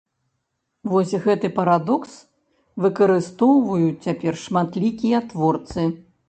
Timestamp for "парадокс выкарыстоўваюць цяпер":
1.59-4.33